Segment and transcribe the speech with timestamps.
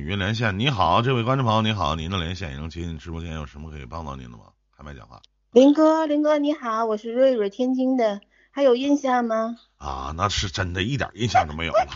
[0.00, 4.44] 语音连线，你好，这位观众朋友，你好，您的连线已经接进直播间，有什么可以帮到您的吗？
[4.74, 5.20] 开麦讲话。
[5.52, 9.56] 林哥，林哥你好，我是瑞瑞，天津的，还有印象吗？
[9.76, 11.86] 啊，那是真的，一点印象都没有了。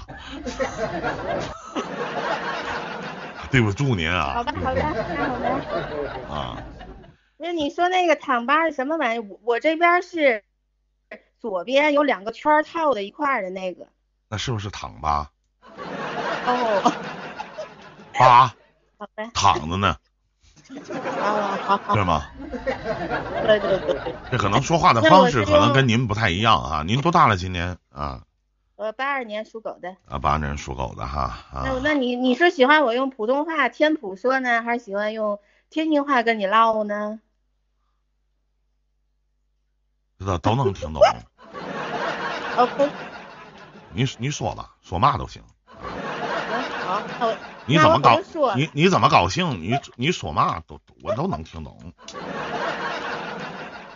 [3.50, 4.34] 对不住您啊。
[4.34, 4.92] 好的，好的，那
[5.26, 5.48] 好的。
[6.28, 6.62] 啊，
[7.38, 9.22] 那你说那个躺吧是什么玩意儿？
[9.22, 10.44] 我我这边是
[11.40, 13.88] 左边有两个圈套在一块儿的那个。
[14.28, 15.30] 那是不是躺吧？
[16.46, 16.92] 哦，
[18.18, 18.54] 吧
[18.98, 19.96] 好的，躺着呢，
[21.22, 22.26] 啊，好好，对吗？
[23.46, 26.82] 对对对对，这可能说话的方式可能跟您不太一样啊。
[26.86, 27.36] 您多大了？
[27.36, 28.22] 今年啊
[28.76, 29.96] 我八二年属狗的。
[30.08, 31.80] 啊，八二年属狗的哈那啊。
[31.82, 35.38] 那你你是喜欢我用普通话天普说呢，还是喜欢用
[35.70, 37.20] 天津话跟你唠呢？
[40.18, 41.02] 知道都能听懂。
[42.56, 42.88] OK，
[43.92, 45.42] 你你说吧，说嘛都行。
[46.84, 47.36] 好，那我
[47.66, 48.18] 你怎么高
[48.56, 49.60] 你你怎么高兴？
[49.62, 51.76] 你你说嘛都我都能听懂。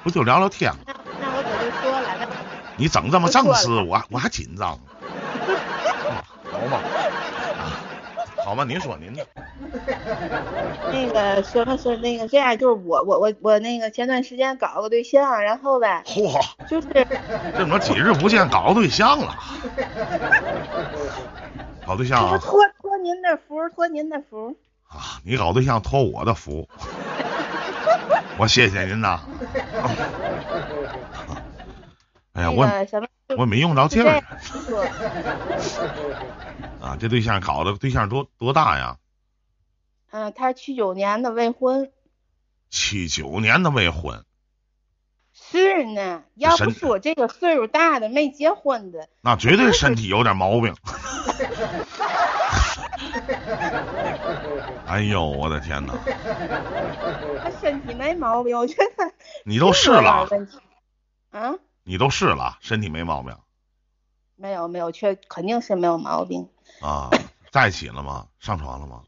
[0.02, 0.78] 不就聊聊天吗？
[0.86, 2.08] 那那我可就说了，
[2.76, 4.78] 你整这么正式，我我还紧张
[6.50, 6.80] 好吧，
[7.58, 7.76] 啊
[8.44, 9.26] 好吧，您说您的。
[10.90, 17.04] 那个什么是那个这样，就是我我我我那个前段时间搞个对象，然后呗，嚯，就是这
[17.58, 19.36] 怎么几日不见搞对象了？
[21.86, 22.38] 搞对象啊
[23.30, 24.56] 的福，托您的福。
[24.88, 25.20] 啊！
[25.22, 26.66] 你搞对象托我的福，
[28.38, 29.20] 我谢谢您呐。
[32.32, 32.66] 哎呀，那我
[33.36, 34.22] 我没用着劲儿
[36.80, 36.96] 啊！
[36.98, 38.96] 这对象搞的对象多多大呀？
[40.10, 41.90] 嗯，他是七九年的未婚。
[42.70, 44.24] 七九年的未婚，
[45.34, 50.74] 是呢，要不是我这个岁数大的没结婚的，那绝对身体有点毛病。
[54.86, 55.94] 哎呦，我的天哪！
[57.42, 59.12] 他身体没毛病，我觉得
[59.44, 60.28] 你都试了。
[61.30, 61.54] 啊，
[61.84, 63.36] 你都试了，身体没毛病
[64.36, 66.48] 没有没有，确肯定是没有毛病。
[66.80, 67.10] 啊？
[67.50, 68.26] 在一起了吗？
[68.38, 69.02] 上床了吗？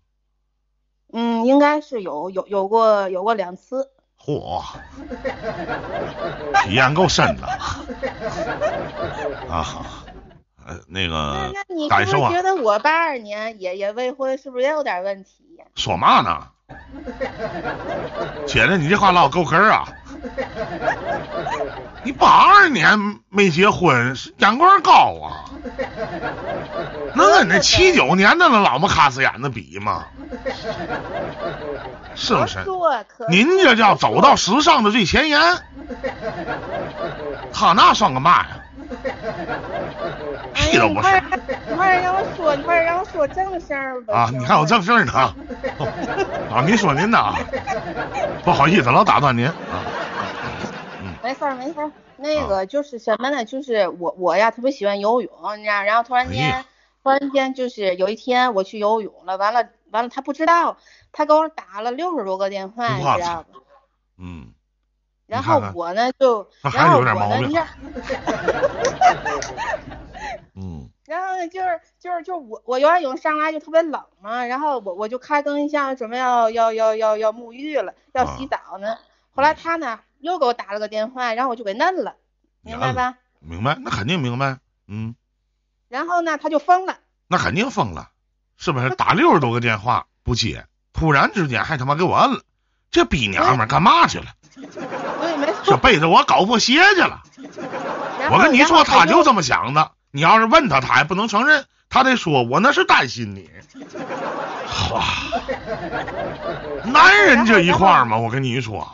[1.13, 3.91] 嗯，应该是有有有过有过两次。
[4.19, 4.63] 嚯，
[6.65, 7.47] 体验够深的
[9.49, 10.05] 啊！
[10.71, 11.09] 呃，那
[11.67, 15.65] 那个感受啊觉得我八二年也也未婚，是不是也有点问题呀？
[15.75, 16.47] 说嘛呢？
[18.47, 19.89] 姐姐，你这话唠够哏儿啊！
[22.05, 22.97] 你八二年
[23.29, 25.51] 没结婚，眼光高啊？
[27.17, 30.05] 能跟那七九年的那老么卡斯眼子比吗？
[32.15, 32.59] 是不是
[33.29, 35.41] 您这叫走到时尚的最前沿，
[37.53, 38.65] 他那算个嘛呀？
[40.55, 41.09] 屁都不是
[41.77, 44.15] 快点让我说，你快点让我说正事儿吧。
[44.15, 44.31] 啊！
[44.33, 45.13] 你还有正事儿呢
[46.51, 46.63] 啊！
[46.67, 47.35] 您说您的啊，
[48.45, 49.55] 不好意思，老打断您啊。
[51.23, 53.45] 没事儿没事儿，那个就是什么呢？
[53.45, 56.65] 就是我我呀特别喜欢游泳，你知道，然后突然间、哎
[57.03, 60.77] 突然间就是有一天我去游泳了，完了完了他不知道，
[61.13, 63.45] 他给我打了六十多个电话，你知道吧？
[64.19, 64.49] 嗯，
[65.31, 67.67] 然后我呢就，那还然后有点毛病我呢你知道，
[70.57, 78.99] 嗯然后呢就是就是就我我游完泳上来就特别冷嘛，然后我我就开灯一下准备要要要要要沐浴了，要洗啊澡呢，
[79.31, 82.17] 后来他呢又给我打了个电话，然后我就给摁了，
[82.63, 83.15] 明白吧？
[83.39, 84.59] 明白，那肯定明白。
[84.87, 85.15] 嗯，
[85.89, 86.99] 然后呢他就疯了。
[87.29, 88.11] 那肯定疯了，
[88.57, 88.91] 是不是？
[88.97, 92.43] 打六十多个电话不接，突然之间还他妈给我摁了，
[92.91, 94.27] 这逼娘们儿干嘛去了？
[95.65, 95.77] 这错。
[95.79, 97.23] 背着我搞破鞋去了。
[98.31, 99.93] 我跟你说，他他就这么想的。
[100.11, 103.49] 你要是问他，他也不能承认，他得说我那是担心你。
[104.93, 105.05] 哇，
[106.85, 108.89] 男人这一块儿嘛，我跟你说，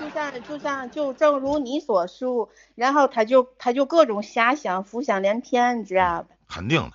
[0.00, 6.28] 就像就像就正如你所述，然后他就他就各种遐想、浮想联翩，你知道吧？
[6.48, 6.92] 肯定的，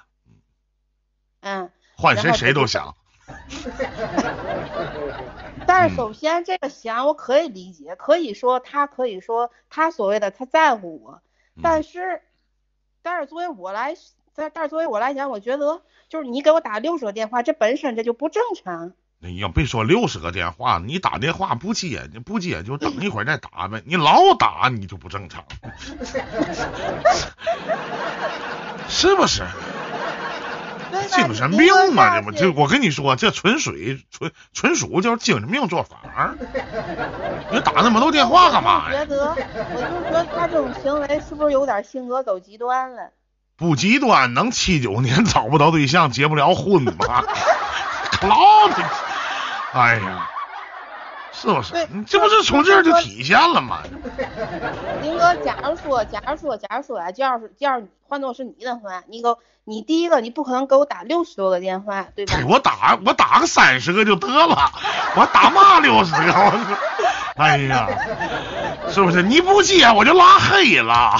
[1.41, 1.69] 嗯。
[1.96, 2.96] 换谁谁都想。
[5.61, 11.22] 嗯但是首先这个想我可以理解，可以说他可以说他所谓的他在乎我，
[11.55, 12.22] 嗯但是
[13.02, 13.96] 但是作为我来，
[14.35, 18.93] 但但是作为我来讲，我觉得就是你给我打六十个电话，这本身这就不正常。
[19.23, 23.84] 你要别说六十个电话，你打电话不接，你不接就等一会儿再打呗。
[23.85, 25.46] 你老打你就不正常，
[28.90, 29.43] 是不是？
[31.09, 33.72] 精神病嘛，这不你说这我跟你说，这纯属
[34.11, 36.35] 纯纯属就是精神病做法儿。
[37.52, 38.99] 你打那么多电话干嘛呀？
[39.02, 39.35] 我就觉得，
[39.76, 43.09] 我就觉得他这种行为是不是有点性格走极端了？
[43.58, 46.94] 不极端，能七九年找不到对象，结不了婚吗？
[48.23, 48.84] 老的，
[49.73, 50.29] 哎呀，
[51.34, 51.88] 是不是对？
[51.92, 53.82] 你这不是从这儿就体现了吗？
[55.02, 62.44] 林哥， 假如说，假如说，假如说啊，就要是，要是换做是你的话，你给我，你第一个，你不可能给我打六十多个电话，对吧对，？
[62.46, 64.72] 我打我打个三十个就得了，
[65.16, 66.34] 我打嘛六十个？
[66.34, 66.78] 我说，
[67.38, 67.88] 哎呀，
[68.90, 69.24] 是不是？
[69.24, 71.16] 你不接我就拉黑了。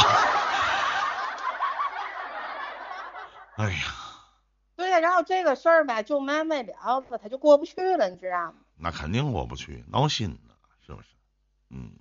[3.58, 3.78] 哎呀，
[4.76, 6.74] 对呀，然后这个事儿吧，就没没了
[7.10, 8.54] 了，他就过不去了，你知道吗？
[8.82, 10.56] 那肯定过不去，闹心呢，
[10.86, 11.08] 是不是？
[11.70, 11.92] 嗯，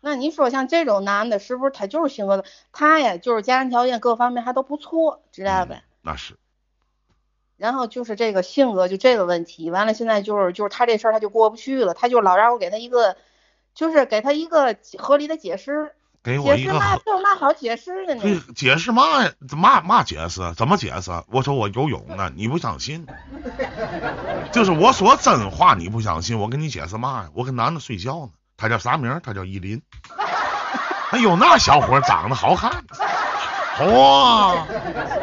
[0.00, 2.44] 那你说像这种男的，是不是他就是性格的？
[2.72, 5.82] 他呀，就是家庭条件各方面还都不错，知道呗？
[6.02, 6.36] 那是，
[7.56, 13.16] 然后就是这个性格就这个问题，完了现在就是就是他这事儿他就过不去了，他就老让我给他一个，
[13.74, 15.95] 就是给他一个合理的解释，
[16.26, 18.42] 给我一个合嘛好解释的对呢？
[18.56, 19.30] 解释嘛呀？
[19.56, 20.52] 嘛嘛解释？
[20.56, 21.12] 怎么解释？
[21.28, 23.06] 我说我游泳呢，你不相信？
[24.50, 26.36] 就是我说真话，你不相信？
[26.40, 27.28] 我跟你解释嘛呀？
[27.32, 29.20] 我跟男的睡觉呢，他叫啥名儿？
[29.22, 29.80] 他叫依林。
[31.12, 32.84] 哎呦，那小伙长得好看，
[33.86, 34.66] 哇、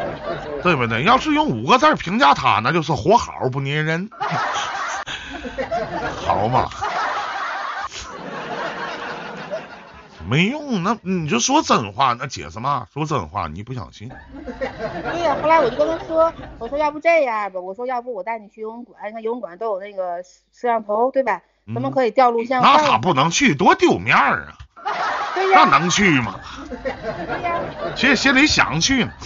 [0.64, 1.02] 对不对？
[1.04, 4.08] 要是用五个字评价他，那就是活好不粘人，
[6.24, 6.70] 好嘛？
[10.28, 12.86] 没用，那你就说真话，那解释嘛？
[12.92, 14.10] 说真话，你不相信？
[15.10, 21.42] 对呀、后来我就跟他说，我说要不这样吧，我说要不我带你去游泳馆，你看游泳馆都有那个摄摄像头，对吧？
[21.74, 22.86] 咱们嗯可以调录像那看。
[22.86, 24.58] 他不能去，多丢面儿啊！
[25.34, 26.40] 对呀、那能去吗？
[26.68, 27.60] 对呀、
[27.96, 29.10] 这心里想去呢。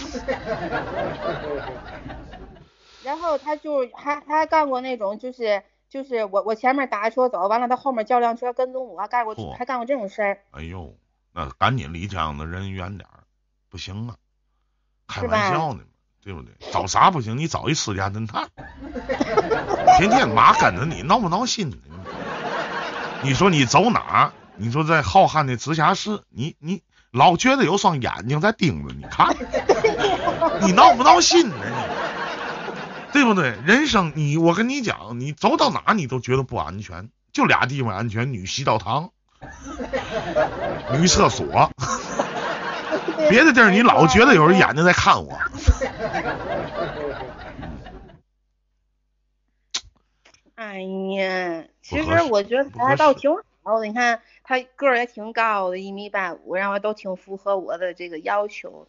[3.03, 10.95] 然后他就还还干过那种，就是就是我我前面打车走，完了他后面叫辆车跟踪我，还干过嚯还干过这种事儿，哎呦，
[11.33, 13.23] 那赶紧离这样的人远点儿，
[13.69, 14.15] 不行啊！
[15.07, 15.85] 开玩笑呢嘛，
[16.23, 16.53] 对不对？
[16.71, 17.37] 找啥不行？
[17.37, 18.47] 你找一私家侦探，
[19.97, 21.77] 天天妈跟着你，闹不闹心呢？
[23.23, 24.33] 你说你走哪儿？
[24.55, 29.35] 你说在浩瀚的直辖市，你你老觉得有双眼睛在盯着你看，
[30.61, 31.55] 你闹不闹心呢？
[31.57, 31.88] 你
[33.11, 33.55] 对不对？
[33.65, 39.11] 人生你我跟你讲，你走到哪你都觉得不安全，就俩地方安全：女洗澡堂、
[40.93, 41.71] 女厕所。
[43.29, 45.37] 别的地儿你老觉得有人眼睛在看我。
[50.55, 53.29] 哎呀，其实我觉得他倒挺
[53.63, 58.87] 好的，你看他个儿也挺高的，一米八五，然后都挺符合我的这个要求。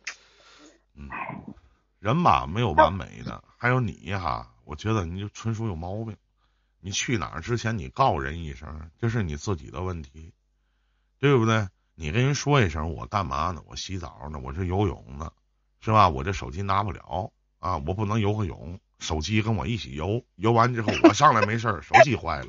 [0.96, 1.08] 嗯，
[2.00, 6.16] 人吧没有完美的，还有你哈，我觉得你就纯属有毛病。
[6.80, 10.32] 你去哪儿之前你告人一声，这是你自己的问题，
[11.18, 11.68] 对不对？
[11.94, 13.62] 你跟人说一声，我干嘛呢？
[13.66, 15.30] 我洗澡呢，我这游泳呢，
[15.82, 16.08] 是吧？
[16.08, 22.46] 我这手机拿不了啊，我不能游个泳，手机跟我一起游，游完之后我上来没事儿， 手机坏了，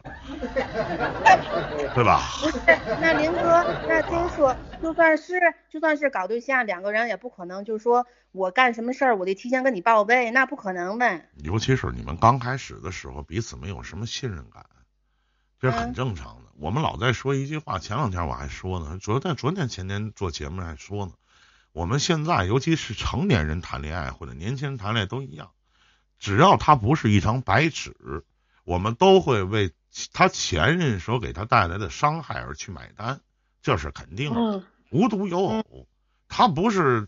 [1.95, 2.21] 对吧？
[2.41, 2.59] 不是，
[3.01, 5.33] 那林哥，那听说就算是
[5.69, 11.29] 就算是搞对象，两个人也不可能就是说我干什么事儿我得提前跟你报备，那不可能呗。
[11.43, 14.65] 尤其是你们刚开始的时候，彼此没有什么信任感，
[15.59, 16.51] 这是很嗯正常的。
[16.59, 21.13] 我们老在说一句话，前两天我还说呢，昨天、昨天、前天做节目还说呢，
[21.71, 25.51] 我们现在尤其是成年人谈恋爱或者年轻人谈恋爱都一样，
[26.21, 28.23] 只要他不是一张白纸，
[28.63, 29.73] 我们都会为
[30.13, 33.19] 他前任所给他带来的伤害而去买单，
[33.61, 34.39] 这是肯定的。
[34.39, 35.87] 嗯无独有偶，
[36.27, 37.07] 他不是，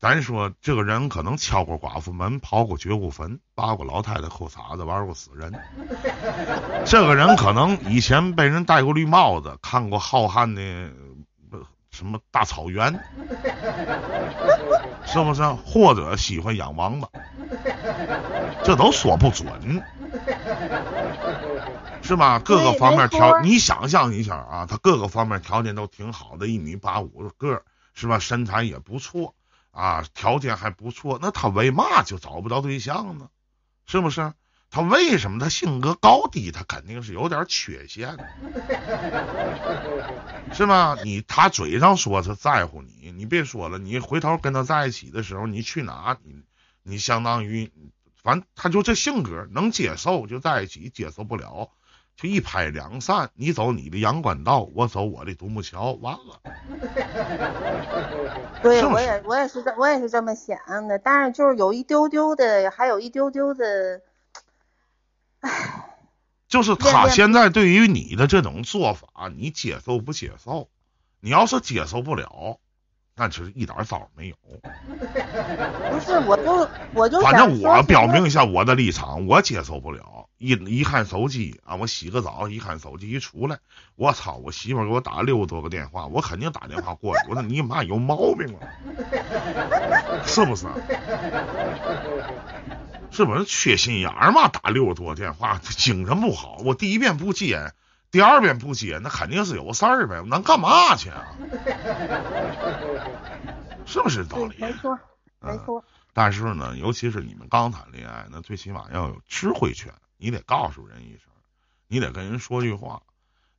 [0.00, 5.54] 咱说这个人可能敲过寡妇门，刨过绝户坟，扒过老太太裤衩子，玩过死人。
[6.84, 10.60] 这个人可能以前被人戴过绿帽子，看过浩瀚的
[11.52, 11.60] 呃
[11.92, 12.92] 什么大草原，
[15.06, 15.48] 是不是？
[15.64, 17.08] 或者喜欢养王八，
[18.64, 19.82] 这都说不准。
[22.02, 22.40] 是吧？
[22.40, 27.62] 各个方面条，你想象一下啊，他各个方面条件都挺好的，一米八五的个，
[27.94, 28.18] 是吧？
[28.18, 29.34] 身材也不错
[29.70, 33.28] 啊，条件还不错，那他为嘛就找不着对象呢？
[33.86, 34.32] 是不是？
[34.72, 38.16] 他为什么他性格高低，他肯定是有点缺陷，
[40.52, 40.96] 是吧？
[41.04, 46.40] 你他嘴上说他在乎你，你别说了，你回头跟他在一起的时候，你去哪，你
[46.90, 47.70] 你相当于，
[48.22, 51.70] 反正他就这性格，能接受就在一起，接受不了
[52.16, 56.40] 就一拍两散，你走你的阳关道，我走我的独木桥，完了。
[58.62, 64.02] 对，我也我也是这我也是这么想的，但是就是有一丢丢的，还有一丢丢的，
[65.40, 65.86] 唉
[66.48, 70.68] 就是他现在对于你的这种做法，你接受不接受？
[71.20, 72.58] 你要是接受不了，
[73.20, 74.34] 但是一点招没有。
[75.90, 80.26] 不是，我就我就反正我表明一下，我的立场，我接受不了。
[80.38, 83.58] 一一看手机啊，我洗个澡，一看手机一出来，
[83.94, 84.36] 我操！
[84.36, 87.26] 我媳妇给我打六十多个电话，我肯定打电话过去。
[87.28, 88.64] 我说你妈有毛病啊，
[90.24, 90.66] 是不是？
[93.10, 94.48] 是不是缺心眼儿嘛？
[94.48, 96.56] 打六十多个电话，精神不好。
[96.64, 97.74] 我第一遍不接，
[98.10, 100.22] 第二遍不接，那肯定是有事儿呗。
[100.26, 101.26] 能干嘛去啊？
[103.86, 104.56] 是不是道理？
[104.58, 104.98] 没错，
[105.40, 105.84] 没错。
[106.12, 111.20] 但是呢，尤其是你们刚谈恋爱，那最起码要有知会权，你得告诉人一声，
[111.86, 113.02] 你得跟人说句话。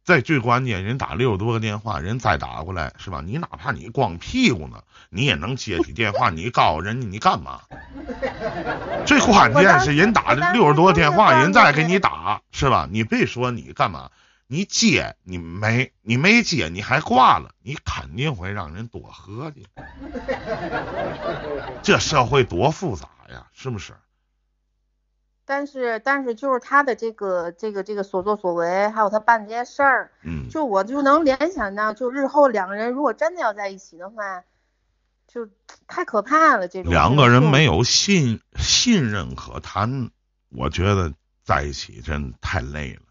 [0.04, 3.22] 再最关键，人打六十多个电话，人再打过来是吧？
[3.24, 7.62] 你哪怕你光屁股呢，你也能接起电话，你告诉人家你干嘛？
[9.06, 12.88] 最关键是人打了六十多个电话，人再给你打是吧？
[12.92, 14.10] 你别说你干嘛，
[14.52, 19.66] 你接你没你没接你还挂了，你肯定会让人多合计。
[21.82, 23.94] 这社会多复杂呀，是不是？
[25.46, 34.44] 但是但是就是他的这个这个这个所作所为，还有他办这些事儿，嗯，就我就能联想到，就日后两个人如果真的要在一起的话，
[35.30, 35.48] 就
[35.88, 36.68] 太可怕了。
[36.68, 40.12] 这种两个人没有有信信任可谈，
[40.50, 41.14] 我觉得
[41.46, 43.04] 在一起真太累了，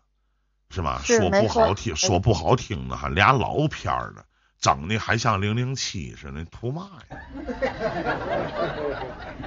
[0.70, 1.00] 是吧？
[1.04, 4.24] 说不好听，说不好听的，还俩老片儿的，
[4.60, 7.16] 整的还像零零七似的，图嘛呀？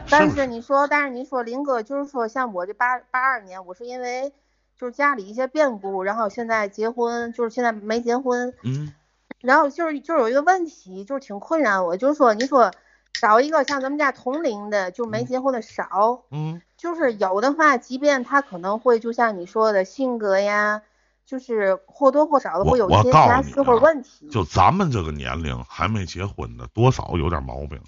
[0.10, 4.34] 但是是你说，但是你说林哥，就是说像我这八八二年，我是因为
[4.78, 8.94] 就是家里一些变故，然后现在结婚，就是现在没结婚，嗯
[9.40, 12.72] 然后就是就是有一个问题，就是挺困扰我，就是说你说
[13.14, 20.82] 找一个像咱们家同龄的，就没结婚的少，嗯，就是有的话，即便他可能会就像你说的性格呀，
[21.26, 24.28] 就是或多或少的会有一些瑕疵或问题。
[24.30, 27.80] 就咱们这个年龄还没结婚的，多少有点毛病，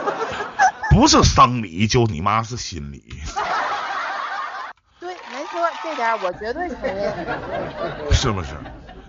[0.90, 3.02] 不是生理就你妈是心理，
[5.00, 7.12] 对，没错，这点我绝对承认。
[8.12, 8.50] 是不是？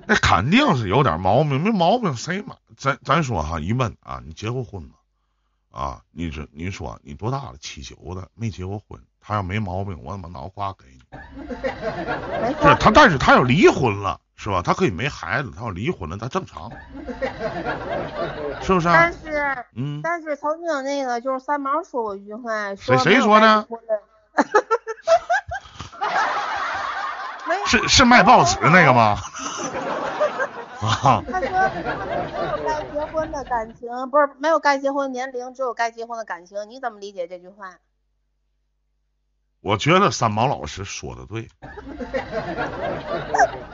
[0.06, 2.56] 那肯定是有点毛病，没毛病谁嘛？
[2.78, 4.96] 咱咱说哈，一问啊，你结过婚吗？
[5.74, 7.56] 啊，你这你说你多大了？
[7.60, 9.02] 七九的，没结过婚。
[9.20, 11.00] 他要没毛病，我他妈脑瓜给你。
[11.12, 14.62] 没错，是他，但是他要离婚了，是吧？
[14.62, 16.70] 他可以没孩子，他要离婚了，他正常，
[18.62, 18.94] 是不是啊？
[18.94, 24.02] 但是嗯，但是曾经那个就是三毛说过一句话，谁谁说的该结婚的？
[27.48, 29.18] 没有， 是是卖报纸那个吗？
[30.84, 36.70] 啊，他说没有该结婚的感情，不是没有该结婚年龄，只有该结婚的感情。
[36.70, 37.78] 你怎么理解这句话？
[39.62, 41.48] 我觉得三毛老师说的对。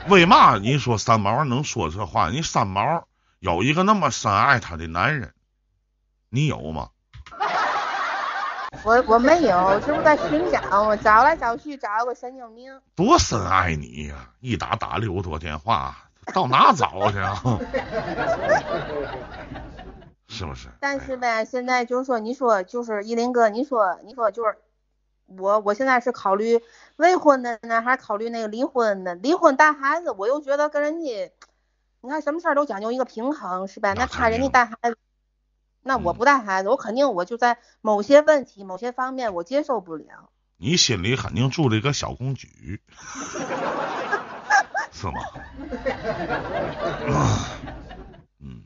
[0.08, 2.30] 为嘛你说三毛能说这话？
[2.30, 3.08] 你三毛
[3.40, 5.34] 有一个那么深爱他的男人，
[6.28, 6.90] 你有吗？
[8.84, 12.80] 我我没有，这不在寻找，我找来找去找个神经病。
[12.94, 17.34] 多深爱你呀、一打打六十多电话， 到哪找去啊？
[20.28, 20.68] 是不是？
[20.80, 24.56] 但是呗，现在就是说，你说就是依林哥，你说你说就是
[25.26, 26.60] 我我现在是考虑
[26.96, 29.14] 未婚的呢，还是考虑那个离婚的？
[29.16, 31.32] 离婚带孩子，我又觉得跟人家，
[32.00, 33.92] 你看什么事儿都讲究一个平衡，是吧？
[33.94, 34.96] 那那他人家带孩子，
[35.82, 40.30] 那我嗯不带孩子，我肯定我就在某些问题、某些方面我接受不了。
[40.58, 42.80] 你心里肯定住着一个小公举，
[45.00, 45.22] 是吗？
[48.38, 48.64] 嗯，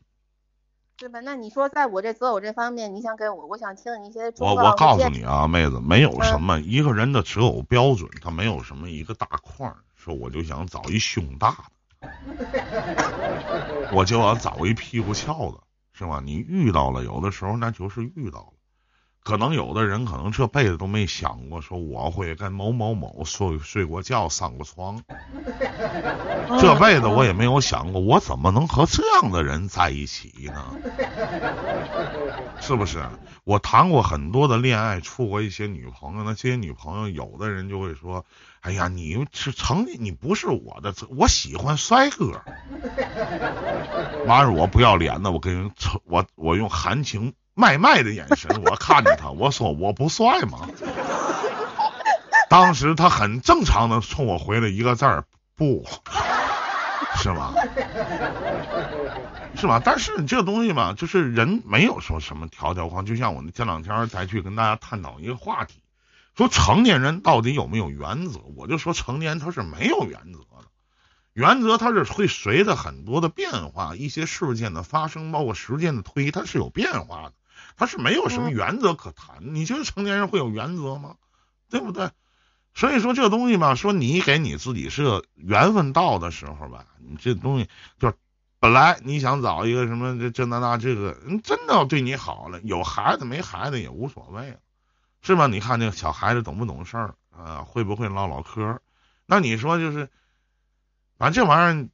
[0.98, 1.20] 对吧？
[1.20, 11.66] 那你说，在我这择偶这方面，你想给我，我想听你一些我我告诉你啊，妹子，没有什嗯么一个人的择偶标准，他没有什么一个大块儿，说我就想找一胸大
[12.00, 12.08] 的，
[13.92, 15.60] 我就要找一屁股翘的，
[15.92, 16.20] 是吧？
[16.24, 18.53] 你遇到了，有的时候那就是遇到了。
[19.24, 25.02] 可能有的人可能这辈子都没想过，说我会跟某某某睡睡过觉、上过床，
[26.60, 30.76] 这辈子我也没有想过，我怎么能和这样的人在一起呢？
[32.60, 33.02] 是不是？
[33.44, 38.24] 我谈过很多的恋爱，处过一些女朋友，那这些女朋友，有的人就会说
[38.60, 42.42] ：“哎呀，你是成你不是我的，我喜欢帅哥。”
[44.26, 50.68] 完了，我不要脸的，我跟人抽我我用含情卖卖的眼神，我看着他，我说我不帅吗？
[52.50, 55.86] 当时他很正常的冲我回了一个字儿：不，
[57.16, 57.54] 是吗？
[59.56, 59.80] 是吧？
[59.84, 65.80] 但是这个东西嘛，就是人没有说什么条条框，就像我们前两天才去跟大家探讨一个话题，
[66.36, 68.40] 说成年人到底有没有原则？
[68.56, 70.66] 我就说成年他是没有原则的，
[71.32, 77.32] 原则它是会随着很多的变化，一些事件的发生，包括时间的推移，它是有变化的，
[77.76, 79.54] 它是没有什么嗯原则可谈。
[79.54, 81.16] 你觉得成年人会有原则吗？
[81.70, 82.10] 对不对？
[82.72, 88.12] 所以说这东西吧，说你给你自己是个缘分到的时候吧，你这东西就
[88.58, 94.56] 本来你想找一个什么这这那那这个，人真的要对你好了，有孩子没孩子也无所谓了，
[95.22, 95.46] 是吧？
[95.46, 97.62] 你看这个小孩子懂不懂事儿啊？
[97.62, 98.80] 会不会唠唠嗑？
[99.26, 100.08] 那你说就是，
[101.16, 101.88] 反正这玩意儿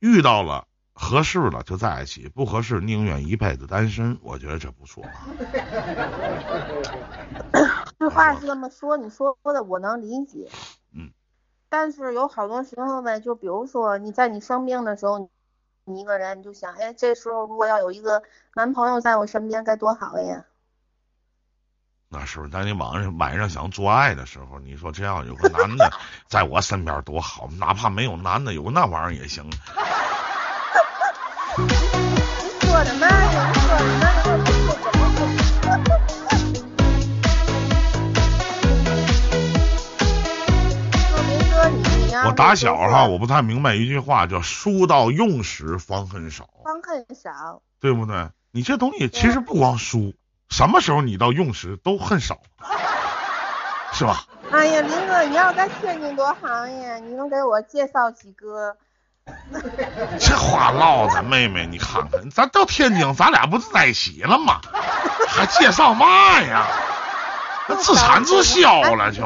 [0.00, 0.66] 遇到了
[0.98, 5.28] 合适了就在一起，不合适宁愿一辈子单身，我觉得这不错啊。
[7.98, 10.48] 这话是这么说，你说的我能理解。
[10.92, 11.10] 嗯。
[11.68, 15.28] 但是有好多时候呗，就比如说你在你生病的时候，
[15.84, 18.22] 你一个人你就想，哎，这时候如果要有一个
[18.54, 20.44] 男朋友在我身边，该多好呀！
[22.08, 22.50] 那是不是？
[22.50, 25.90] 当你晚上晚上想做爱的时候，你说这样有个男的
[26.26, 29.44] 在我身边多好，哪怕没有男的，有个那玩意儿也行。
[31.58, 31.62] 你
[32.60, 33.06] 说的嘛？
[33.08, 34.12] 你说的嘛？
[42.26, 48.28] 我，打小哈，我不太明白一句话，叫“书到用时方恨少方恨少。”，对不对？
[48.50, 50.14] 你这东西其实不光书，
[50.50, 52.40] 什么时候你到用时都恨少，
[53.92, 54.26] 是吧？
[54.50, 56.98] 哎呀，林哥，你要在天津多行呀！
[56.98, 58.76] 你能给我介绍几个？
[60.18, 64.60] 这话唠的，妹妹，你看看，咱到天津，咱俩不是在一起了吗？
[65.28, 66.66] 还介绍嘛呀？
[67.68, 69.22] 那自产自销了就。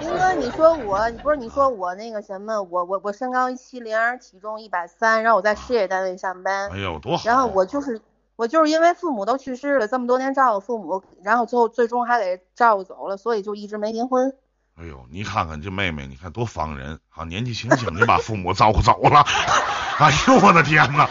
[0.00, 7.22] 林哥，你说我，你不是你说我那个什么，我我我身高一七零，体重一百三，然后我在事业单位上班哎，呦，多好！
[7.24, 8.02] 然后我就是
[8.36, 14.34] 我就是因为父母都去世了，这么多年照顾父母，然后最后最终还给照顾走了，所以就一直没离婚。
[14.80, 17.24] 哎呦，你看看这妹妹，你看多防人啊！
[17.24, 19.24] 年纪轻轻就把父母照顾走了，
[19.98, 21.08] 哎呦我的天哪！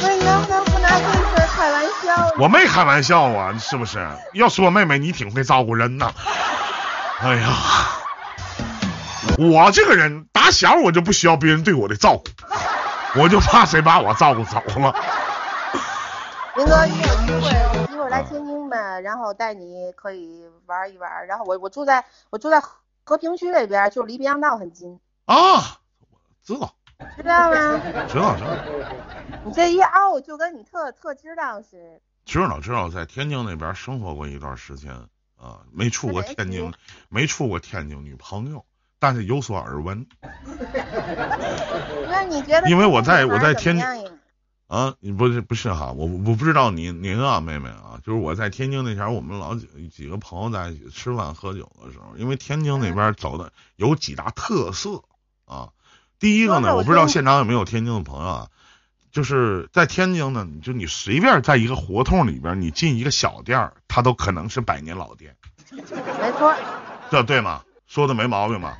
[0.00, 2.34] 那你能不能不拿这事儿开玩笑？
[2.38, 4.08] 我没开玩笑啊，是不是？
[4.34, 6.12] 要说妹妹，你挺会照顾人呐。
[7.20, 7.48] 哎呀，
[9.36, 14.94] 我这个人打小我就不需要别人对我的照顾，我就怕谁把我照顾走了。
[16.54, 17.50] 林哥，你有机会，
[17.92, 21.26] 一会儿来天津呗，然后带你可以玩一玩。
[21.26, 22.60] 然后我我住在我住在
[23.08, 25.80] 和平区那边，就离滨江道很近，啊，
[26.44, 26.74] 知道，
[27.16, 27.80] 知道吗？
[28.06, 28.54] 知道，知道，
[29.46, 32.00] 你这一傲，就跟你特特知道似的。
[32.26, 34.92] 知道，知道，在天津那边生活过一段时间
[35.40, 36.70] 啊，没处过天津，
[37.08, 38.66] 没处过天津女朋友，
[38.98, 40.06] 但是有所耳闻
[42.10, 42.68] 那你觉得？
[42.68, 44.18] 因为我在我在天津津。
[44.68, 44.94] 啊。
[45.00, 55.02] 你不是不是哈，我我不知道您您啊，妹妹啊，就是我在天津那前儿，我们老几几个朋友在一起吃饭喝酒的时候，因为天津那边走的有几大特色
[55.44, 55.70] 啊。
[56.20, 58.48] 第一个呢，我我不知道听现场有没有天津的朋友啊，
[59.12, 65.36] 就是在天津呢，就你随便在一个胡同里边，你进一个小店儿，它都可能是百年老店，
[65.70, 65.82] 没
[66.38, 66.54] 错，
[67.10, 67.62] 这对吗？
[67.88, 68.78] 说的没毛病吧？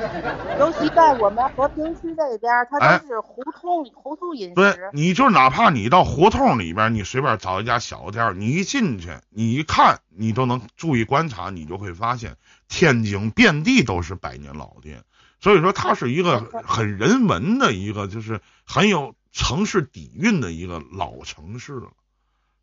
[0.58, 4.90] 尤其在我们和平区这边，它哎都是胡同胡同饮对食，。
[4.94, 15.04] 你就是哪怕你到胡同里边，你随便找一家小店儿，你一进去，你一看，你都能注意观察，你就会发现天津遍地都是百年老店，
[15.38, 21.88] 所以说它是一个很人文的一个，就是很有城市底蕴的一个老城市了。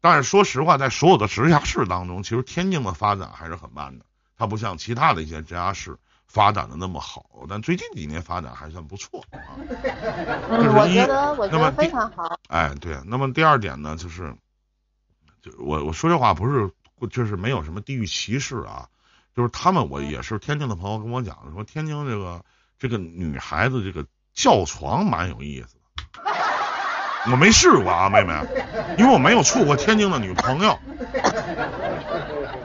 [0.02, 4.06] 但是说实话，在所有的直辖市当中，其实天津的发展还是很慢的，
[4.38, 9.54] 它不像其他的一些直辖市发展的那么好，但最近几年发展还算不错啊。
[10.50, 12.40] 嗯，我一觉得我觉得非常好。
[12.48, 12.98] 哎，对。
[13.06, 14.36] 那么第二点呢，就是，
[15.42, 16.72] 就我我说这话不是
[17.12, 18.88] 就是没有什么地域歧视啊，
[19.36, 22.44] 就是他们我也是天津的朋友跟我讲说，天津这个
[22.80, 25.82] 这个女孩子这个叫床蛮有意思的。
[27.32, 28.34] 我没试过啊，妹妹，
[28.98, 30.78] 因为我没有处过天津的女朋友，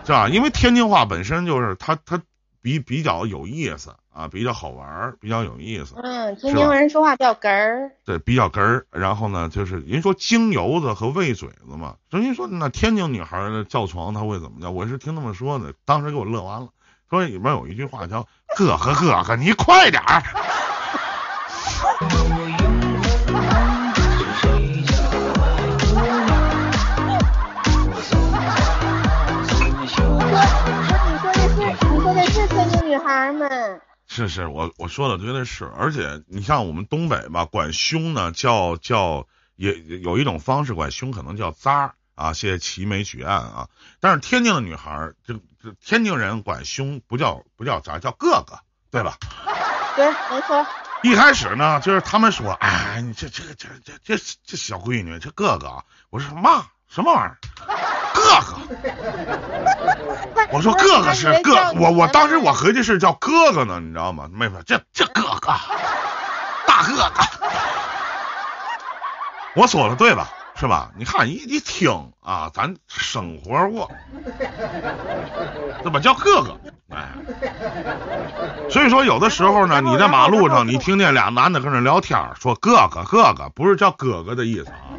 [0.08, 0.26] 是吧？
[0.28, 2.18] 因为天津话本身就是它它
[2.62, 5.94] 比比较有意思啊，比较好玩儿，比较有意思。
[6.02, 7.90] 嗯，天津人说话比较哏儿。
[8.06, 8.86] 对，比较哏儿。
[8.90, 11.96] 然后呢，就是人说京油子和喂嘴子嘛。
[12.10, 14.70] 人家说那天津女孩儿叫床，她会怎么着？
[14.70, 16.68] 我是听他们说的，当时给我乐完了。
[17.10, 20.22] 说里边有一句话叫“哥哥哥哥，你快点儿
[34.18, 35.64] 是是，我我说的绝对是。
[35.64, 42.32] 而且你像我们东北吧，管胸呢叫叫也有一种方式管胸可能叫扎儿啊。
[42.32, 43.68] 谢谢齐眉举案啊。
[44.00, 48.58] 但是天津的女孩儿，这这天津人管胸不叫不叫扎，叫哥哥，
[48.90, 49.16] 对吧？
[49.94, 50.66] 对，没错。
[51.04, 57.38] 一开始呢，就是他们说，哎，你这这这这这这小闺女，这哥哥，我说嘛什么玩意儿？
[58.12, 58.56] 哥哥，
[60.50, 64.28] 我说哥哥是哥，我我当时我合计是叫哥哥呢，你知道吗？
[64.32, 65.52] 妹妹，这这哥哥，
[66.66, 67.22] 大哥哥，
[69.54, 70.28] 我说的对吧？
[70.58, 70.90] 是吧？
[70.96, 73.90] 你看一一听啊，咱生活过，
[75.84, 76.58] 怎么叫哥哥，
[76.90, 77.08] 哎。
[78.68, 84.98] 所以说，有的时候呢，你在马路上，你听见俩男的跟那聊天，说哥哥哥哥，不是叫哥哥的意思啊，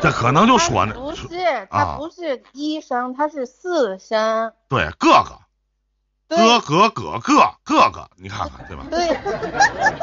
[0.00, 1.28] 这可能就说呢，不是，
[1.68, 4.52] 他不是一声，他是四声。
[4.68, 5.40] 对，哥哥，
[6.28, 8.84] 哥哥哥哥哥哥，你看看对吧？
[8.90, 9.08] 对，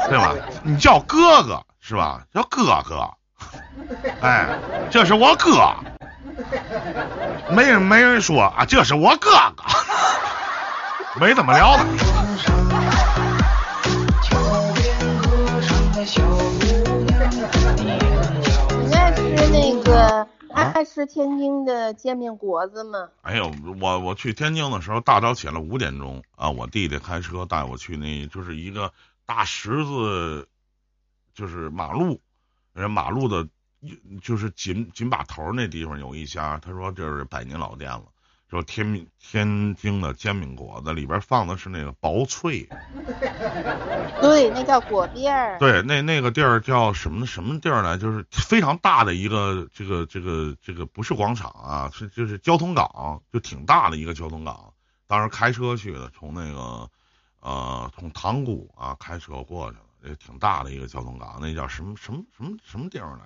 [0.08, 0.34] 对吧？
[0.62, 2.26] 你叫哥哥是吧？
[2.32, 3.10] 叫哥哥，
[4.20, 4.58] 哎，
[4.90, 5.74] 这是我哥，
[7.50, 9.64] 没人没人说啊，这是我哥哥，
[11.20, 11.84] 没怎么聊的。
[18.84, 23.08] 你爱吃那个爱吃天津的煎饼果子吗？
[23.22, 28.92] 哎呦，我我去天津的时候，大早起来五点钟啊，我弟弟开车带我去那，就是一个
[29.26, 30.48] 大十字，
[31.34, 32.20] 就是马路，
[32.74, 33.48] 人马路的，
[34.20, 38.04] 就是紧紧把头那地方有一家，他说这是百年老店了。
[38.50, 42.68] 说天天津的煎饼果子里边放的是那个薄脆，
[44.20, 45.58] 对，那叫果店儿。
[45.58, 47.98] 对，那那个地儿叫什么什么地儿呢？
[47.98, 54.72] 就是非常大的一个这个这个这个不是广场啊，是就是交通港，就挺大的一个交通港。
[55.08, 56.88] 当时开车去的，从那个
[57.40, 61.38] 呃从塘沽啊开车过去了，也挺大的一个交通港。
[61.40, 63.24] 那叫什么什么什么什么地方来？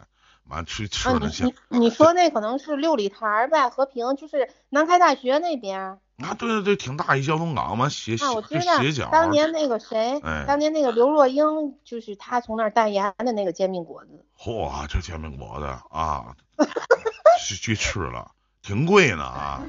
[0.48, 5.98] 完去吃那些，你你说那可能是六里台呗，和平就是南开大学那边。
[6.16, 8.26] 啊，对对对，挺大一交通港嘛，斜斜
[8.60, 9.10] 斜角。
[9.12, 11.44] 当年那个谁，当年那个刘若英，
[11.84, 14.24] 就是他从那儿代言的那个煎饼果子。
[14.38, 16.34] 嚯，这煎饼果子啊，
[17.46, 18.30] 去去吃了。
[18.68, 19.62] 挺贵呢啊，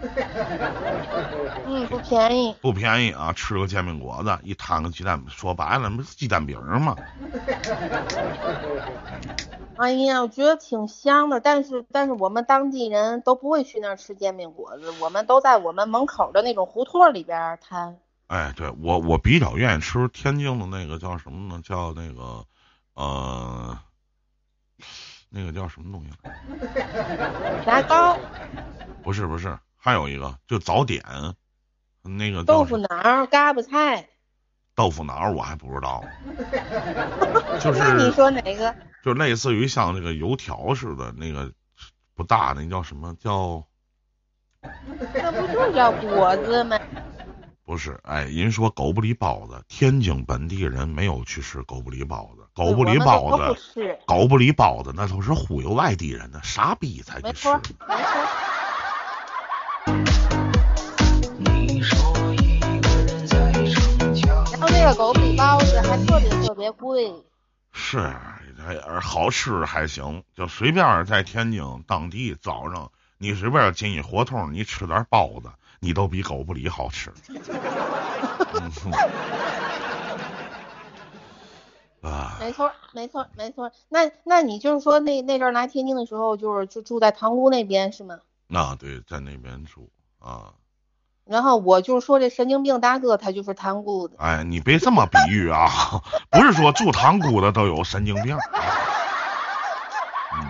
[1.65, 3.31] 嗯，不便宜，不便宜啊！
[3.31, 6.97] 吃个煎饼果子，一摊个鸡蛋，说白了，不是鸡蛋饼吗？
[9.77, 17.97] 哎呀，我觉得挺香的，但是但是我们当地人都不会去那儿吃煎饼果子，我们都在我们门口的那种胡同里边摊。
[18.27, 21.61] 哎，对我我比较愿意吃天津的那个叫什么呢？
[21.63, 22.43] 叫那个
[22.95, 23.79] 呃。
[25.29, 26.09] 那个叫什么东西？
[27.67, 28.17] 牙膏？
[29.03, 31.03] 不是不是，还有一个就早点，
[32.01, 34.09] 那个豆腐脑、嘎巴菜。
[34.75, 36.03] 豆腐脑我还不知道，
[37.59, 38.73] 就是那你说哪个？
[39.03, 41.51] 就类似于像那个油条似的，那个
[42.15, 43.61] 不大，那叫什么叫？
[44.61, 46.78] 那不就叫果子吗？
[47.69, 52.41] 不是，哎，人说狗不理包子，天津本地人没有去吃狗不理包子。
[52.55, 53.55] 狗不理包子，
[54.07, 57.47] 狗不理包子，那都是忽悠外地人的，傻逼才去吃。
[57.47, 57.59] 然
[64.59, 67.13] 后那个狗不理包子还特别特别贵。
[67.71, 67.99] 是，
[68.57, 77.11] 还好吃还行，就随便在天津当地早上，你随便进一胡同，你吃点包子，你都比狗不理好吃。
[82.01, 83.71] 啊，没错，没错，没错。
[83.89, 88.19] 那那你就是说，那那阵来天津的时候，就是就住在塘沽那边是吗？
[88.47, 89.89] 那，对，在那边住
[90.19, 90.53] 啊。
[91.25, 94.15] 然后我就是说，这神经病大哥他就是塘沽的。
[94.17, 95.67] 哎，你别这么比喻啊，
[96.31, 98.37] 不是说住塘沽的都有神经病。
[100.33, 100.47] 嗯。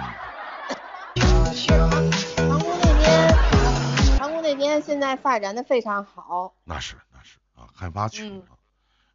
[4.59, 6.53] 塘沽那边，塘沽那边现在发展的非常好。
[6.63, 8.41] 那是那是啊，开发区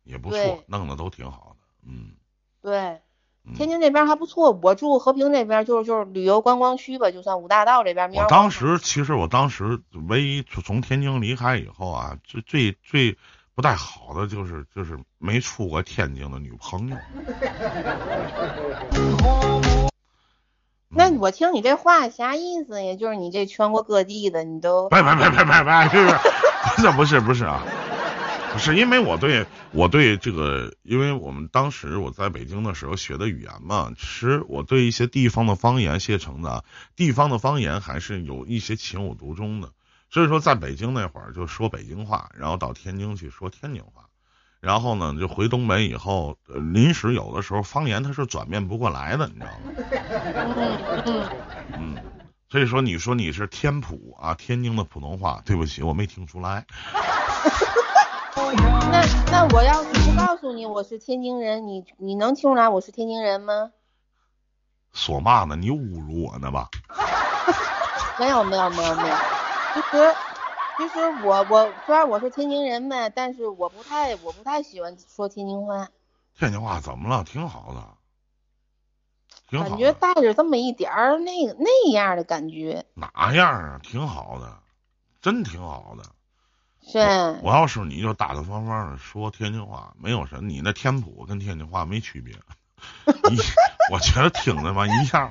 [0.02, 2.12] 也不错，弄的都挺好的，嗯。
[2.60, 3.00] 对，
[3.54, 4.58] 天津这边还不错。
[4.62, 8.10] 我住和平这边，就是就是旅游观光区吧，就算五大道这边。
[8.14, 13.18] 我当时其实我当时唯一从天津离开以后啊，最最最
[13.54, 16.96] 不太好的就是就是没处过天津的女朋友。
[20.96, 22.96] 那我听你这话啥意思呀？
[22.96, 24.88] 就是你这全国各地的你都……
[24.88, 26.16] 别别别别别别，是不是？
[26.76, 27.62] 不是不是不是啊。
[28.56, 39.70] 是因为我对我对这个，因为我们当时我在北京的时候学的语言嘛，其实我对一些地方的方言，谢成的地方的方言还是有一些情有独钟的。
[40.08, 44.04] 所以说，在北京那会儿就说北京话，然后到天津去说天津话，
[44.64, 46.38] 然后呢就回东北以后，
[46.72, 49.70] 临时有的时候方言它是转变不过来的，你知道吗？
[51.78, 51.96] 嗯，
[52.48, 56.64] 所以说你说你是天普啊，天津的普通话，对不起，我没听出来。
[58.90, 63.70] 那那我要是不告诉你我是天津人，你你能听出来我是天津人吗？
[64.94, 65.56] 说嘛呢？
[65.56, 66.68] 你侮辱我呢吧？
[68.18, 69.14] 没有没有没有没有，
[69.74, 70.14] 其实
[70.76, 75.88] 其实我我虽然我是天津人呗，但是我不太我不太喜欢说天津话，
[76.36, 77.22] 天津话怎么了？
[77.24, 77.72] 挺好
[79.50, 79.92] 的，感觉。
[79.92, 83.80] 带着这么一点儿那个那样的感觉，哪样啊？
[83.82, 84.58] 挺好的，
[85.22, 86.02] 真挺好的。
[86.86, 92.34] 是吧我要是你就大大方方的说天津话，没有什么，你那天普跟天津话没区别。
[93.30, 93.38] 你，
[93.90, 95.30] 我觉得听着嘛一样。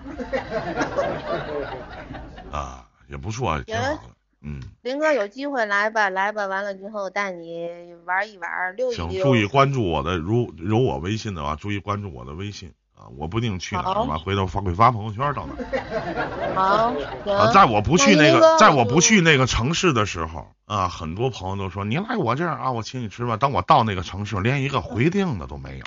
[2.52, 4.16] 啊，也不错，挺好的。
[4.46, 7.70] 嗯，林哥有机会来吧，来吧，完了之后带你
[8.06, 9.24] 玩一玩，溜一行，溜。
[9.24, 16.54] 注意关注我的，如有我微信的话，注意关注我的微信啊，我不定去哪儿吧，回头发会发朋友圈到哪儿。
[16.56, 16.94] 好，
[17.32, 23.40] 啊，在我不去那个，在我不去那个城市的时候啊，很多朋友都说你来我这儿啊，我请你吃饭。
[23.40, 25.86] 等我到那个城市，连一个回定的都没有，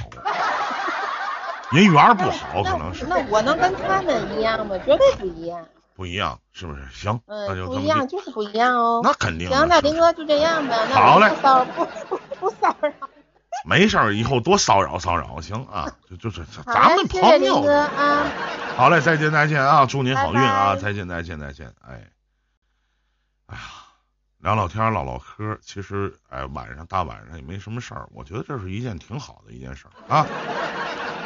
[1.77, 4.79] 人缘儿不好，可能是那我能跟他们一样吗？
[4.79, 5.63] 绝对不一样。
[5.97, 6.87] 不一样，是不是？
[6.93, 9.01] 行，那嗯，就不一样，就是不一样哦。
[9.03, 9.49] 那肯定。
[9.49, 10.77] 行，那林哥就这样呗。
[10.91, 12.93] 那好嘞不骚不不不骚扰。
[13.65, 17.63] 没事儿，以后多骚扰骚扰，行啊，就就是咱们嘞谢谢朋友林。
[17.63, 18.31] 哥啊。
[18.77, 22.07] 好嘞，再见再见啊，祝您好运啊，拜拜再见再见再见，哎，
[23.47, 23.63] 哎呀，
[24.39, 30.27] 聊聊天唠唠嗑，其实哎晚上大晚上也没什么事儿，我觉得这是一件挺好的一件事儿啊。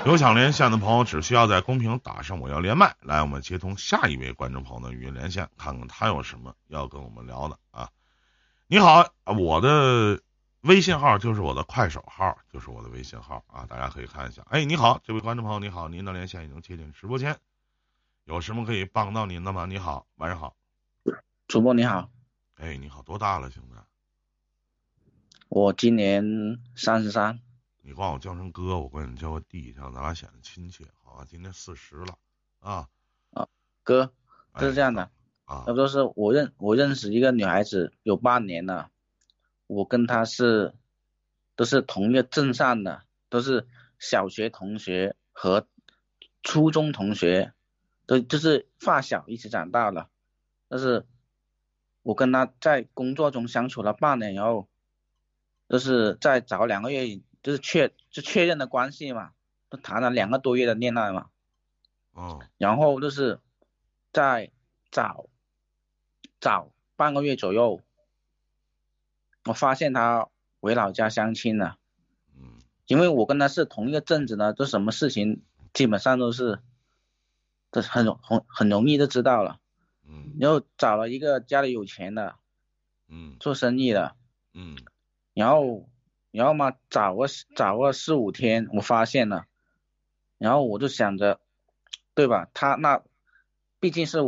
[0.07, 7.91] 有想连线的朋友，只需要在公屏打上“我要连麦”，来我们接通下一位观众朋友的语音连线，看看他有什么要跟我们聊的啊。
[8.67, 10.21] 你好，我的
[10.63, 14.43] 微信号就是我的快手号，就是我的微信号啊，大家可以看一下。
[14.49, 17.37] 哎，你好，这位观众朋友，你好，您的连线已经接进直播间，
[18.25, 19.67] 有什么可以帮到您的吗？
[19.67, 20.57] 你好，晚上好。
[21.47, 22.09] 主播你好，
[22.57, 23.75] 哎，你好，多大了，兄弟？
[25.51, 27.41] 我今年三十三，
[27.83, 31.27] 你管我叫声哥，我管你叫个弟，这样咱俩显得亲切，好吧？
[31.29, 32.19] 今年四十了
[32.61, 32.89] 啊，
[33.33, 33.49] 啊
[33.83, 34.13] 哥，
[34.59, 35.11] 就是这样的，
[35.45, 38.91] 啊差不多是我认我认识一个女孩子有半年了，
[39.67, 40.75] 我跟她是
[41.57, 43.67] 都是同一个镇上的，都是
[43.99, 45.67] 小学同学和
[46.43, 47.53] 初中同学，
[48.07, 50.09] 都就是发小一起长大的，
[50.69, 51.07] 但是
[52.03, 54.69] 我跟她在工作中相处了半年以后，
[55.69, 59.33] 就是在早两个月就是确就确认的关系嘛，
[59.69, 61.31] 都谈了两个多月的恋爱嘛。
[62.17, 63.41] 嗯然后就是
[64.13, 64.51] 在
[64.91, 65.29] 早
[66.41, 67.81] 早半个月左右，
[69.45, 70.29] 我发现他
[70.61, 71.79] 回老家相亲了，
[72.37, 76.59] 嗯因为我跟他是同一个镇子呢，就什么事情基本上都是，
[77.71, 79.61] 这很容很很容易就知道了。
[80.05, 82.35] 嗯然后找了一个家里有钱的，
[83.07, 84.17] 嗯做生意的，
[84.53, 84.77] 嗯
[85.33, 85.89] 然后
[86.31, 89.47] 然后嘛找个找个四五天，我发现了，
[90.39, 91.41] 然后我就想着，
[92.15, 92.49] 对吧？
[92.55, 93.03] 他那
[93.79, 94.19] 毕竟是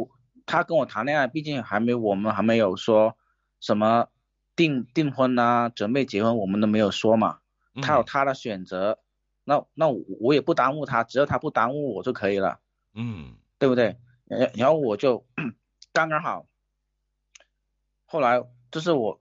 [0.47, 3.17] 他跟我谈恋爱，毕竟还没我们还没有说
[3.61, 4.09] 什么
[4.57, 7.39] 订订婚啊，准备结婚，我们都没有说嘛。
[7.75, 8.99] 嗯，他有他的选择，
[9.45, 12.61] 那那我我也不耽误他，只要他不耽误我就可以了，
[12.95, 13.97] 嗯对不对？
[14.25, 15.25] 然然后我就
[15.93, 16.47] 刚刚好，
[18.07, 19.21] 后来就是我，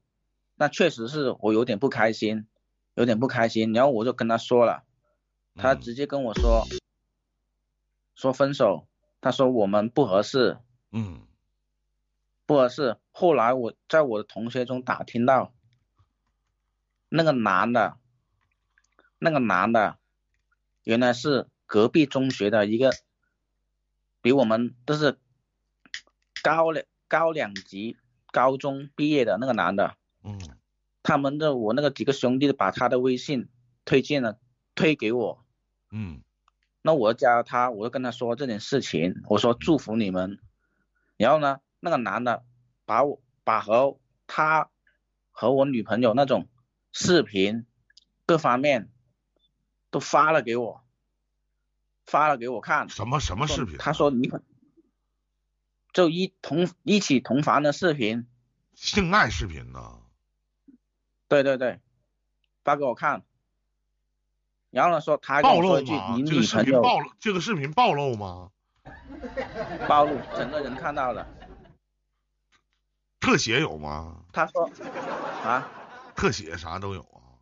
[0.55, 2.47] 那确实是我有点不开心，
[2.95, 4.83] 有点不开心，然后我就跟他说了，
[5.55, 5.81] 他嗯。
[5.81, 6.65] 直接跟我说，
[8.15, 8.87] 说分手，
[9.21, 10.57] 他说我们不合适，
[10.91, 11.25] 嗯。
[12.45, 12.97] 不合适。
[13.11, 15.53] 后来我在我的同学中打听到，
[17.07, 17.97] 那个男的，
[19.19, 19.97] 那个男的，
[20.83, 22.91] 原来是隔壁中学的一个，
[24.21, 25.17] 比我们都是
[26.43, 27.95] 高两高两级
[28.31, 30.37] 高中毕业的那个男的，嗯
[31.03, 33.49] 他们的我那个几个兄弟把他的微信
[33.85, 34.39] 推荐了，
[34.75, 35.43] 推给我，
[35.91, 36.21] 嗯
[36.83, 40.39] 那我加了他，我就跟他说这件事情，我说祝福你们。
[41.17, 42.43] 然后呢，那个男的
[42.85, 44.71] 把我把和他
[45.29, 46.47] 和我女朋友那种
[46.91, 47.67] 视频
[48.25, 48.89] 各方面
[49.91, 50.83] 都发了给我，
[52.07, 52.89] 发了给我看。
[52.89, 53.77] 什么什么视频？
[53.77, 54.31] 他说你
[55.93, 58.25] 就一同一起同房的视频，
[58.73, 60.00] 性爱视频呢？
[61.31, 61.79] 对对对，
[62.65, 63.23] 发给我看。
[64.69, 66.15] 然后呢，说他暴露吗？
[66.17, 68.51] 你这个视频暴露，这个视频暴露吗？
[69.87, 71.25] 暴露，整个人看到了。
[73.21, 74.25] 特写有吗？
[74.33, 74.69] 他说
[75.45, 75.71] 啊，
[76.17, 77.39] 特写啥都有啊。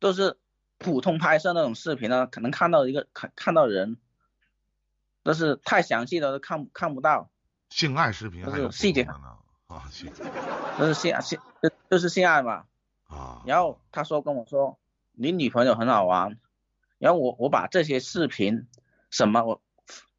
[0.00, 0.36] 都是
[0.78, 3.96] 普通拍摄那种视频呢，可能看到一个看看到人，
[5.22, 7.30] 但是太详细的都看看不到，
[7.70, 10.10] 性爱视频还有是细节呢啊，行，
[10.78, 12.64] 都是性性就就是性爱嘛。
[13.06, 14.78] 啊，然后他说跟我说
[15.12, 16.38] 你女朋友很好玩，
[16.98, 18.66] 然后我我把这些视频
[19.10, 19.62] 什么我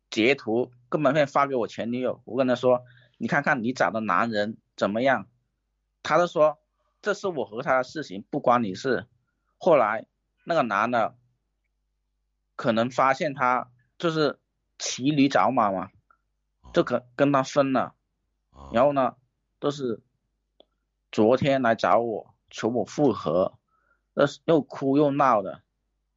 [0.10, 2.84] 截图根本片发给我前女友，我跟她说
[3.18, 5.28] 你看看你找的男人怎么样，
[6.04, 6.58] 她就说
[7.02, 9.08] 这是我和他的事情，不关你事。
[9.58, 10.06] 后来
[10.46, 11.16] 那个男的
[12.56, 14.40] 可能发现他就是
[14.78, 15.90] 骑驴找马嘛，
[16.74, 17.94] 就跟跟他分了。
[18.52, 19.16] 啊然后呢，
[19.60, 20.02] 都是
[21.12, 23.54] 昨天来找我求我复合，
[24.14, 25.62] 那是又哭又闹的，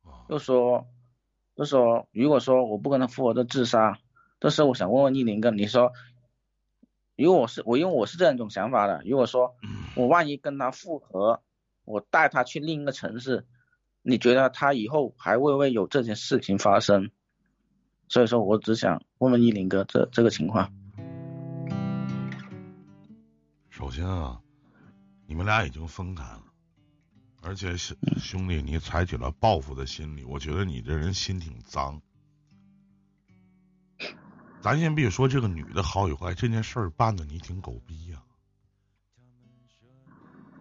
[0.02, 0.86] 啊又说，
[1.56, 3.98] 就说如果说我不跟他复合就自杀。
[4.40, 5.92] 这时候我想问问依林哥，你说，
[7.14, 9.54] 如果我是我因为我是这样一种想法的，如果说
[9.94, 11.42] 我万一跟他复合，
[11.84, 13.46] 我带他去另一个城市，
[14.02, 17.12] 你觉得他以后还会不会有这件事情发生？
[18.08, 20.72] 所以说我只想问问依林哥这这个情况。
[23.82, 24.40] 首先啊，
[25.26, 26.44] 你们俩已经分开了，
[27.42, 32.00] 而且兄兄弟，你采取了报复的心理，我觉得你这人心挺脏。
[34.60, 38.22] 咱先别说这个女的好与坏，这件事儿办的你挺狗逼呀、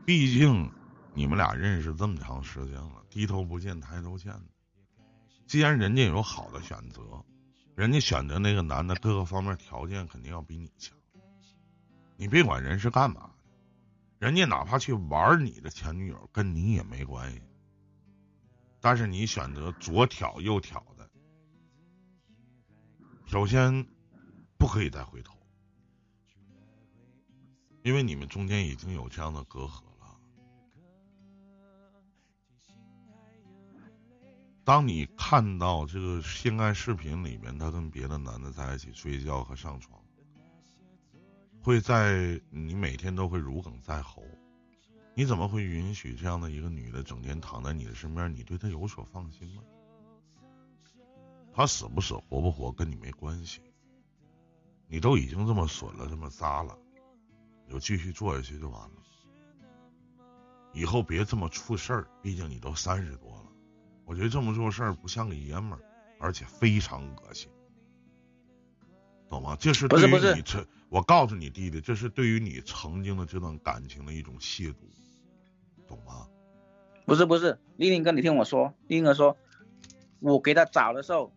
[0.04, 0.72] 毕竟
[1.14, 4.46] 你们俩认识这么长时间了，低头不见抬头见的。
[5.46, 7.24] 既然人家有好的选择，
[7.76, 10.98] 人家选择那个男的各个方面条件肯定要比你强。
[12.22, 13.32] 你别管人是干嘛
[14.20, 17.42] 的，人家哪怕去玩你的前女友，跟你也没关系。
[18.80, 21.10] 但是你选择左挑右挑的，
[23.26, 23.88] 首先
[24.60, 25.36] 不可以再回头，
[27.82, 30.20] 因为你们中间已经有这样的隔阂了。
[34.64, 40.00] 当你看到这个性爱视频里面，他跟别的男的在一起睡觉和上床，
[41.62, 44.24] 会在你每天都会如鲠在喉。
[45.14, 48.34] 你怎么会允许这样的一个女的整天躺在你的身边？
[48.34, 49.62] 你对她有所放心吗？
[51.54, 53.62] 她死不死活不活跟你没关系，
[54.88, 56.78] 你都已经这么损了，这么渣了，
[57.68, 58.96] 你就继续做下去就完了。
[60.74, 63.52] 以后别这么出事儿，毕竟你都三十多了。
[64.06, 65.82] 我觉得这么做事儿不像个爷们儿，
[66.20, 67.52] 而且非常恶心，
[69.28, 69.58] 懂吗？
[69.60, 74.76] 这是对于不是不是你这，我告诉你弟弟，这是对于你曾经的这段感情的一种亵渎，
[75.88, 76.28] 懂吗？
[77.06, 79.38] 不是不是，丽玲哥，你听我说，丽玲哥说，
[80.20, 81.34] 我给他找的时候，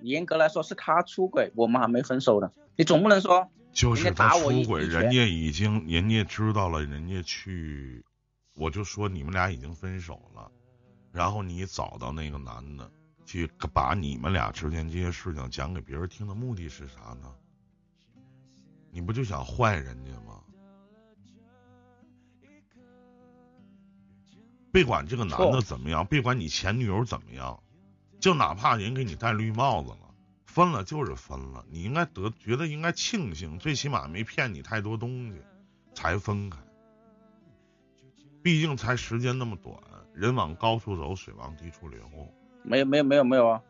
[0.00, 2.50] 严格来说是他出轨，我们还没分手呢。
[2.74, 8.02] 你总不能说，就是他出轨，人家已经人家知道了，人家去，
[8.54, 10.50] 我就说你们俩已经分手了，
[11.12, 12.90] 然后你找到那个男的，
[13.26, 17.34] 去把你们俩之间这些事情讲给别人听的目的是啥呢？
[18.92, 20.38] 你不就想坏人家吗？
[24.70, 27.58] 别管这个男的怎么样，别管你前女友怎么样，
[28.20, 35.40] 就哪怕人给你戴绿帽子了，分了就是分了，你应该得觉得应该庆幸，最起码没骗你太多东西，
[35.94, 36.58] 才分开。
[38.42, 39.74] 毕竟才时间那么短，
[40.14, 42.00] 人往高处走，水往低处流。
[42.62, 43.62] 没有没有没有没有啊，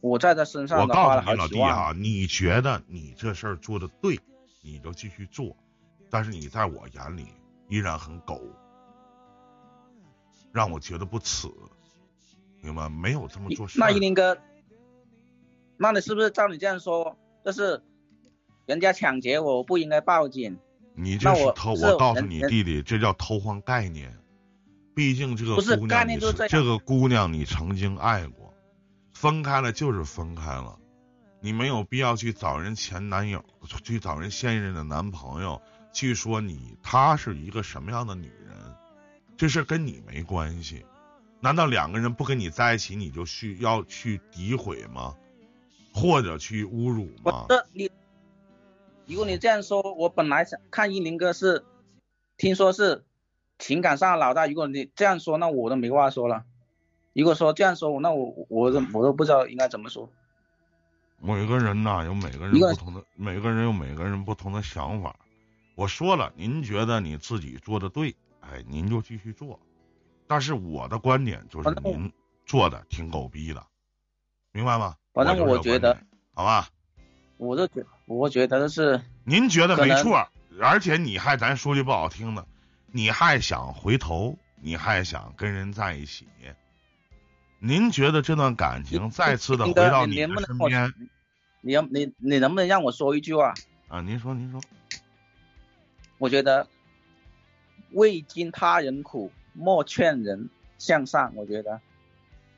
[0.00, 1.48] 我在他身上我告诉你老。
[1.48, 4.18] 弟啊，你觉得你这事儿做的对，
[4.62, 5.54] 你就继续做，
[6.08, 7.26] 但是你在我眼里
[7.68, 8.40] 依然很狗，
[10.52, 11.48] 让我觉得不耻，
[12.62, 12.88] 明白？
[12.88, 13.78] 没有这么做事。
[13.78, 14.38] 那依林哥，
[15.76, 17.82] 那你是不是照你这样说，就是
[18.66, 20.58] 人家抢劫我，我不应该报警？
[20.94, 24.16] 你这是偷，是我告诉你弟弟，这叫偷换概念。
[24.94, 28.54] 毕竟这个姑娘你这个姑娘你曾经爱过，
[29.14, 30.78] 分开了就是分开了，
[31.44, 33.44] 你没有必要去找人前男友，
[33.84, 35.60] 去找人现任的男朋友
[35.92, 38.56] 去说你她是一个什么样的女人，
[39.36, 40.86] 这事跟你没关系。
[41.40, 45.16] 难道两个人不跟你在一起，你就需要去诋毁吗？
[45.92, 47.46] 或者去侮辱吗？
[47.48, 47.90] 这你，
[49.06, 51.64] 如果你这样说，我本来想看依林哥是，
[52.36, 53.04] 听说是
[53.58, 54.46] 情感上的老大。
[54.46, 56.44] 如果你这样说，那我都没话说了。
[57.12, 60.08] 如果说这样说，那我我我都不知道应该怎么说。
[61.24, 65.14] 每个人呐有每个人不同的，每个人有每个人不同的想法。
[65.76, 69.60] 我说了，您觉得你自己做的对，哎，您就继续做。
[70.26, 72.12] 但是我的观点就是您
[72.44, 73.64] 做的挺狗逼的，
[74.50, 74.96] 明白吗？
[75.14, 75.96] 反正我觉得，
[76.34, 76.68] 好吧？
[77.36, 80.26] 我就觉我觉得是您觉得没错，
[80.60, 82.44] 而且你还咱说句不好听的，
[82.86, 86.26] 你还想回头，你还想跟人在一起。
[87.64, 91.08] 您觉得这段感情再次的回到你能不能我身边
[91.60, 93.54] 你要你你能不能让我说一句话？
[93.86, 94.00] 啊？
[94.00, 94.60] 您说，您说，
[96.18, 96.66] 我觉得
[97.92, 101.80] 未经他人苦，莫劝人向善，我觉得。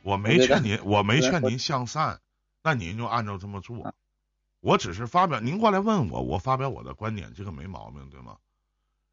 [0.01, 2.19] 我没劝您，我没劝您向善，
[2.63, 3.95] 那您就按照这么做。
[4.61, 8.39] 我只是发表，您过来问我，我发表我的观点，这个没毛病，对吗？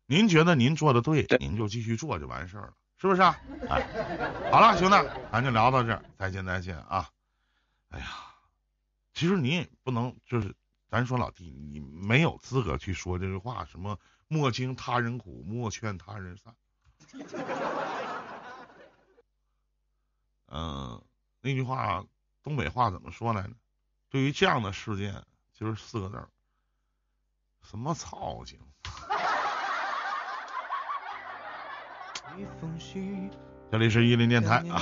[0.06, 3.36] 您觉得您做的对，对您就继续做就完事儿了，是不是啊？
[3.68, 3.82] 哎，
[4.52, 4.96] 好了，兄弟，
[5.32, 7.10] 咱就聊到这儿，再见再见啊！
[7.90, 8.06] 哎呀，
[9.12, 10.56] 其实你也不能就是，
[10.88, 13.98] 咱说老弟，你没有资格去说这句话，什么
[14.28, 16.56] 莫经他人苦，莫劝他人善。
[20.50, 21.04] 嗯、
[21.42, 22.06] 那句话
[22.44, 23.54] 东北话怎么说来着？
[24.12, 25.26] 对于这样的事件，
[25.56, 26.30] 就是四个字儿：
[27.64, 28.60] 什么操性。
[28.60, 28.94] 一
[32.14, 32.21] 封信，
[33.72, 34.82] 这里是一零电台啊。